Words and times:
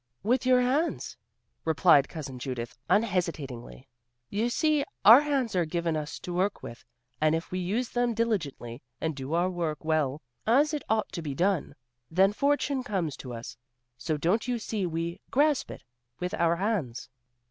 "With 0.23 0.47
your 0.47 0.61
hands," 0.61 1.15
replied 1.63 2.09
Cousin 2.09 2.39
Judith 2.39 2.75
unhesitatingly, 2.89 3.87
"You 4.31 4.49
see, 4.49 4.83
our 5.05 5.21
hands 5.21 5.55
are 5.55 5.63
given 5.63 5.95
us 5.95 6.17
to 6.21 6.33
work 6.33 6.63
with, 6.63 6.83
and 7.21 7.35
if 7.35 7.51
we 7.51 7.59
use 7.59 7.89
them 7.89 8.15
diligently 8.15 8.81
and 8.99 9.15
do 9.15 9.35
our 9.35 9.47
work 9.51 9.85
well, 9.85 10.23
as 10.47 10.73
it 10.73 10.81
ought 10.89 11.11
to 11.11 11.21
be 11.21 11.35
done, 11.35 11.75
then 12.09 12.33
fortune 12.33 12.81
comes 12.81 13.15
to 13.17 13.31
us; 13.31 13.55
so 13.95 14.17
don't 14.17 14.47
you 14.47 14.57
see 14.57 14.87
we 14.87 15.21
'grasp 15.29 15.69
it' 15.69 15.83
with 16.19 16.33
our 16.33 16.55
hands?" 16.55 17.07